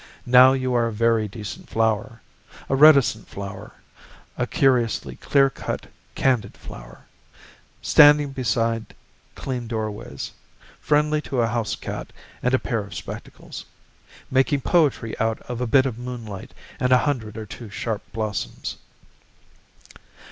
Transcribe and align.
Now 0.25 0.53
you 0.53 0.73
are 0.73 0.87
a 0.87 0.91
very 0.91 1.27
decent 1.27 1.69
flower, 1.69 2.23
A 2.69 2.75
reticent 2.75 3.27
flower, 3.27 3.73
A 4.35 4.47
curiously 4.47 5.17
clear 5.17 5.47
cut, 5.51 5.85
candid 6.15 6.57
flower, 6.57 7.05
Standing 7.83 8.31
beside 8.31 8.95
clean 9.35 9.67
doorways, 9.67 10.31
Friendly 10.79 11.21
to 11.21 11.41
a 11.41 11.47
house 11.47 11.75
cat 11.75 12.11
and 12.41 12.55
a 12.55 12.57
pair 12.57 12.79
of 12.79 12.95
spectacles, 12.95 13.63
Making 14.31 14.61
poetry 14.61 15.15
out 15.19 15.39
of 15.43 15.61
a 15.61 15.67
bit 15.67 15.85
of 15.85 15.99
moonlight 15.99 16.55
And 16.79 16.91
a 16.91 16.97
hundred 17.05 17.37
or 17.37 17.45
two 17.45 17.69
sharp 17.69 18.01
blossoms. 18.11 18.77